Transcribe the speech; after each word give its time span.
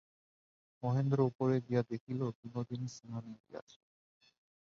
মহেন্দ্র 0.83 1.19
উপরে 1.29 1.55
গিয়া 1.67 1.81
দেখিল, 1.91 2.19
বিনোদিনী 2.39 2.87
স্নানে 2.95 3.33
গিয়াছে। 3.43 3.79